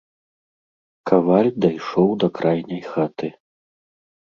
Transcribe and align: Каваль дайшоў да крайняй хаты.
Каваль 1.11 1.51
дайшоў 1.67 2.09
да 2.25 2.33
крайняй 2.41 2.83
хаты. 2.91 3.33